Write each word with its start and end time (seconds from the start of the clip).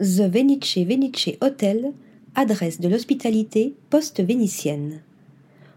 The 0.00 0.30
Venice 0.30 0.78
Venice 0.78 1.30
Hotel, 1.40 1.92
adresse 2.36 2.78
de 2.78 2.88
l'hospitalité 2.88 3.74
post-vénitienne. 3.90 5.00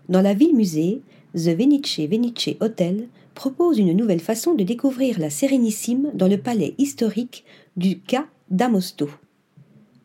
Dans 0.09 0.21
la 0.21 0.35
ville-musée, 0.35 1.01
The 1.33 1.57
Venice 1.57 1.99
Venice 2.01 2.49
Hotel 2.59 3.07
propose 3.33 3.79
une 3.79 3.93
nouvelle 3.93 4.19
façon 4.19 4.53
de 4.53 4.63
découvrir 4.63 5.19
la 5.19 5.31
Sérénissime 5.31 6.11
dans 6.13 6.27
le 6.27 6.37
palais 6.37 6.75
historique 6.77 7.45
du 7.77 7.99
Ca 8.07 8.27
d'Amosto 8.51 9.09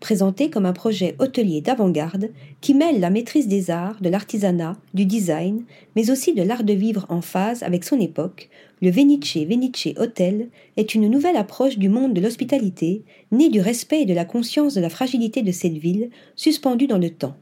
présenté 0.00 0.50
comme 0.50 0.66
un 0.66 0.72
projet 0.72 1.16
hôtelier 1.18 1.60
d'avant-garde 1.60 2.30
qui 2.60 2.74
mêle 2.74 3.00
la 3.00 3.10
maîtrise 3.10 3.48
des 3.48 3.70
arts, 3.70 4.00
de 4.00 4.08
l'artisanat, 4.08 4.76
du 4.94 5.04
design, 5.04 5.64
mais 5.94 6.10
aussi 6.10 6.34
de 6.34 6.42
l'art 6.42 6.64
de 6.64 6.72
vivre 6.72 7.06
en 7.08 7.20
phase 7.20 7.62
avec 7.62 7.84
son 7.84 7.98
époque, 8.00 8.50
le 8.82 8.90
Venice 8.90 9.36
Venice 9.36 9.88
Hotel 9.96 10.48
est 10.76 10.94
une 10.94 11.08
nouvelle 11.08 11.36
approche 11.36 11.78
du 11.78 11.88
monde 11.88 12.12
de 12.12 12.20
l'hospitalité, 12.20 13.04
née 13.32 13.48
du 13.48 13.60
respect 13.60 14.02
et 14.02 14.06
de 14.06 14.14
la 14.14 14.26
conscience 14.26 14.74
de 14.74 14.80
la 14.80 14.90
fragilité 14.90 15.42
de 15.42 15.52
cette 15.52 15.78
ville, 15.78 16.10
suspendue 16.34 16.86
dans 16.86 16.98
le 16.98 17.10
temps. 17.10 17.36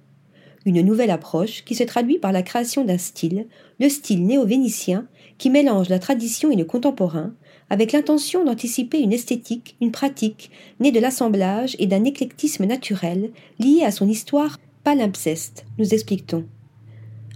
Une 0.66 0.80
nouvelle 0.80 1.10
approche 1.10 1.62
qui 1.64 1.74
se 1.74 1.84
traduit 1.84 2.18
par 2.18 2.32
la 2.32 2.42
création 2.42 2.84
d'un 2.84 2.96
style, 2.96 3.46
le 3.78 3.88
style 3.90 4.24
néo-vénitien, 4.24 5.06
qui 5.36 5.50
mélange 5.50 5.90
la 5.90 5.98
tradition 5.98 6.50
et 6.50 6.56
le 6.56 6.64
contemporain, 6.64 7.34
avec 7.68 7.92
l'intention 7.92 8.44
d'anticiper 8.44 9.00
une 9.00 9.12
esthétique, 9.12 9.76
une 9.82 9.90
pratique, 9.90 10.50
née 10.80 10.92
de 10.92 11.00
l'assemblage 11.00 11.76
et 11.78 11.86
d'un 11.86 12.04
éclectisme 12.04 12.64
naturel 12.64 13.30
lié 13.58 13.82
à 13.84 13.90
son 13.90 14.08
histoire 14.08 14.58
palimpseste, 14.84 15.66
nous 15.78 15.92
explique-t-on. 15.92 16.44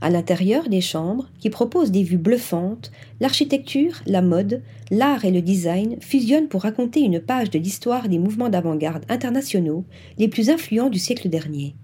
À 0.00 0.10
l'intérieur 0.10 0.68
des 0.68 0.80
chambres, 0.80 1.28
qui 1.40 1.50
proposent 1.50 1.90
des 1.90 2.04
vues 2.04 2.18
bluffantes, 2.18 2.92
l'architecture, 3.20 4.00
la 4.06 4.22
mode, 4.22 4.62
l'art 4.90 5.24
et 5.24 5.32
le 5.32 5.42
design 5.42 5.96
fusionnent 6.00 6.48
pour 6.48 6.62
raconter 6.62 7.00
une 7.00 7.20
page 7.20 7.50
de 7.50 7.58
l'histoire 7.58 8.08
des 8.08 8.18
mouvements 8.18 8.48
d'avant-garde 8.48 9.04
internationaux 9.08 9.84
les 10.16 10.28
plus 10.28 10.50
influents 10.50 10.88
du 10.88 11.00
siècle 11.00 11.28
dernier. 11.28 11.74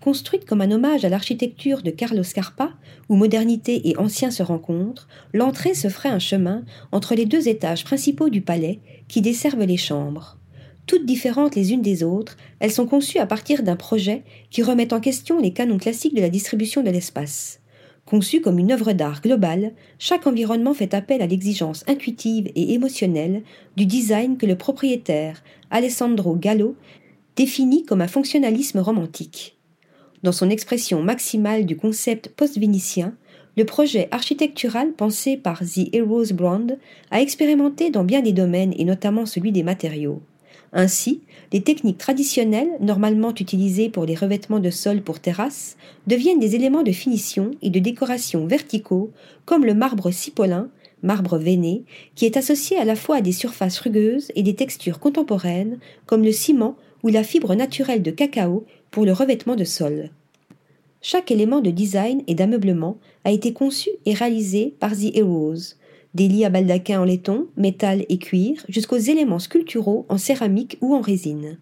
Construite 0.00 0.44
comme 0.44 0.60
un 0.60 0.70
hommage 0.70 1.04
à 1.04 1.08
l'architecture 1.08 1.82
de 1.82 1.90
Carlos 1.90 2.22
Scarpa, 2.22 2.70
où 3.08 3.16
modernité 3.16 3.88
et 3.88 3.98
ancien 3.98 4.30
se 4.30 4.44
rencontrent, 4.44 5.08
l'entrée 5.34 5.74
se 5.74 5.88
ferait 5.88 6.08
un 6.08 6.20
chemin 6.20 6.64
entre 6.92 7.16
les 7.16 7.26
deux 7.26 7.48
étages 7.48 7.84
principaux 7.84 8.28
du 8.28 8.40
palais 8.40 8.78
qui 9.08 9.22
desservent 9.22 9.64
les 9.64 9.76
chambres. 9.76 10.38
Toutes 10.86 11.04
différentes 11.04 11.56
les 11.56 11.72
unes 11.72 11.82
des 11.82 12.04
autres, 12.04 12.36
elles 12.60 12.70
sont 12.70 12.86
conçues 12.86 13.18
à 13.18 13.26
partir 13.26 13.62
d'un 13.64 13.76
projet 13.76 14.22
qui 14.50 14.62
remet 14.62 14.94
en 14.94 15.00
question 15.00 15.40
les 15.40 15.52
canons 15.52 15.78
classiques 15.78 16.14
de 16.14 16.20
la 16.20 16.30
distribution 16.30 16.82
de 16.82 16.90
l'espace. 16.90 17.60
Conçu 18.06 18.40
comme 18.40 18.58
une 18.58 18.72
œuvre 18.72 18.92
d'art 18.92 19.20
globale, 19.20 19.74
chaque 19.98 20.26
environnement 20.26 20.72
fait 20.72 20.94
appel 20.94 21.20
à 21.20 21.26
l'exigence 21.26 21.84
intuitive 21.88 22.50
et 22.54 22.72
émotionnelle 22.72 23.42
du 23.76 23.84
design 23.84 24.38
que 24.38 24.46
le 24.46 24.56
propriétaire, 24.56 25.42
Alessandro 25.70 26.36
Gallo, 26.36 26.76
définit 27.36 27.84
comme 27.84 28.00
un 28.00 28.08
fonctionnalisme 28.08 28.78
romantique. 28.78 29.57
Dans 30.22 30.32
son 30.32 30.50
expression 30.50 31.02
maximale 31.02 31.64
du 31.64 31.76
concept 31.76 32.28
post-vénitien, 32.28 33.14
le 33.56 33.64
projet 33.64 34.08
architectural 34.10 34.92
pensé 34.92 35.36
par 35.36 35.60
The 35.60 35.94
Heroes 35.94 36.32
Brand 36.32 36.76
a 37.10 37.20
expérimenté 37.20 37.90
dans 37.90 38.04
bien 38.04 38.20
des 38.20 38.32
domaines 38.32 38.74
et 38.76 38.84
notamment 38.84 39.26
celui 39.26 39.52
des 39.52 39.62
matériaux. 39.62 40.20
Ainsi, 40.72 41.22
les 41.52 41.62
techniques 41.62 41.98
traditionnelles, 41.98 42.68
normalement 42.80 43.32
utilisées 43.32 43.88
pour 43.88 44.04
les 44.04 44.16
revêtements 44.16 44.60
de 44.60 44.70
sol 44.70 45.02
pour 45.02 45.20
terrasses, 45.20 45.76
deviennent 46.06 46.40
des 46.40 46.56
éléments 46.56 46.82
de 46.82 46.92
finition 46.92 47.52
et 47.62 47.70
de 47.70 47.78
décoration 47.78 48.46
verticaux, 48.46 49.12
comme 49.44 49.64
le 49.64 49.74
marbre 49.74 50.10
cipolin, 50.10 50.68
marbre 51.02 51.38
veiné, 51.38 51.84
qui 52.16 52.26
est 52.26 52.36
associé 52.36 52.76
à 52.76 52.84
la 52.84 52.96
fois 52.96 53.16
à 53.16 53.20
des 53.20 53.32
surfaces 53.32 53.78
rugueuses 53.78 54.30
et 54.34 54.42
des 54.42 54.54
textures 54.54 54.98
contemporaines, 54.98 55.78
comme 56.06 56.24
le 56.24 56.32
ciment 56.32 56.76
ou 57.02 57.08
la 57.08 57.22
fibre 57.22 57.54
naturelle 57.54 58.02
de 58.02 58.10
cacao 58.10 58.64
pour 58.90 59.04
le 59.04 59.12
revêtement 59.12 59.56
de 59.56 59.64
sol. 59.64 60.10
Chaque 61.00 61.30
élément 61.30 61.60
de 61.60 61.70
design 61.70 62.22
et 62.26 62.34
d'ameublement 62.34 62.98
a 63.24 63.30
été 63.30 63.52
conçu 63.52 63.90
et 64.04 64.14
réalisé 64.14 64.74
par 64.80 64.92
The 64.92 65.16
Heroes, 65.16 65.76
des 66.14 66.26
lits 66.26 66.44
à 66.44 66.50
baldaquin 66.50 67.00
en 67.00 67.04
laiton, 67.04 67.46
métal 67.56 68.04
et 68.08 68.18
cuir, 68.18 68.64
jusqu'aux 68.68 68.96
éléments 68.96 69.38
sculpturaux 69.38 70.06
en 70.08 70.18
céramique 70.18 70.76
ou 70.80 70.94
en 70.94 71.00
résine. 71.00 71.58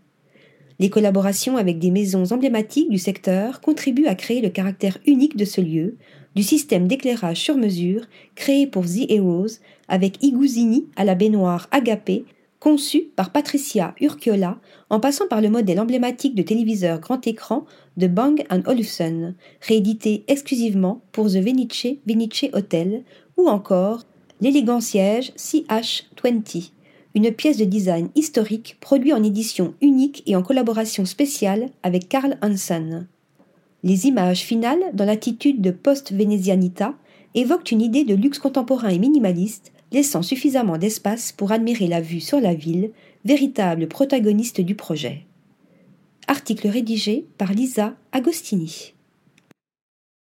Les 0.78 0.90
collaborations 0.90 1.56
avec 1.56 1.78
des 1.78 1.90
maisons 1.90 2.32
emblématiques 2.32 2.90
du 2.90 2.98
secteur 2.98 3.60
contribuent 3.60 4.06
à 4.06 4.14
créer 4.14 4.40
le 4.40 4.50
caractère 4.50 4.98
unique 5.06 5.36
de 5.36 5.44
ce 5.44 5.60
lieu, 5.60 5.96
du 6.34 6.42
système 6.42 6.86
d'éclairage 6.86 7.40
sur 7.40 7.56
mesure 7.56 8.06
créé 8.34 8.66
pour 8.66 8.84
The 8.84 9.10
Heroes 9.10 9.58
avec 9.88 10.22
Iguzini 10.22 10.86
à 10.96 11.04
la 11.04 11.14
baignoire 11.14 11.66
agapée 11.70 12.24
conçu 12.60 13.08
par 13.16 13.30
Patricia 13.30 13.94
Urquiola 14.00 14.58
en 14.90 15.00
passant 15.00 15.26
par 15.28 15.40
le 15.40 15.50
modèle 15.50 15.80
emblématique 15.80 16.34
de 16.34 16.42
téléviseur 16.42 17.00
grand 17.00 17.26
écran 17.26 17.64
de 17.96 18.06
Bang 18.06 18.44
Olufsen, 18.66 19.34
réédité 19.60 20.24
exclusivement 20.28 21.02
pour 21.12 21.26
The 21.26 21.36
Venice 21.36 21.86
Venice 22.06 22.46
Hotel, 22.52 23.04
ou 23.36 23.48
encore 23.48 24.02
l'élégant 24.40 24.80
siège 24.80 25.32
CH20, 25.36 26.70
une 27.14 27.32
pièce 27.32 27.56
de 27.56 27.64
design 27.64 28.10
historique 28.14 28.76
produite 28.80 29.14
en 29.14 29.22
édition 29.22 29.74
unique 29.80 30.22
et 30.26 30.36
en 30.36 30.42
collaboration 30.42 31.04
spéciale 31.04 31.70
avec 31.82 32.08
Carl 32.08 32.36
Hansen. 32.42 33.08
Les 33.82 34.06
images 34.06 34.42
finales, 34.42 34.82
dans 34.92 35.04
l'attitude 35.04 35.62
de 35.62 35.70
post-vénésianita, 35.70 36.94
évoquent 37.34 37.70
une 37.70 37.82
idée 37.82 38.04
de 38.04 38.14
luxe 38.14 38.38
contemporain 38.38 38.88
et 38.88 38.98
minimaliste 38.98 39.72
laissant 39.92 40.22
suffisamment 40.22 40.78
d'espace 40.78 41.32
pour 41.32 41.52
admirer 41.52 41.86
la 41.86 42.00
vue 42.00 42.20
sur 42.20 42.40
la 42.40 42.54
ville, 42.54 42.90
véritable 43.24 43.86
protagoniste 43.86 44.60
du 44.60 44.74
projet. 44.74 45.26
Article 46.28 46.68
rédigé 46.68 47.26
par 47.38 47.52
Lisa 47.52 47.94
Agostini. 48.12 48.95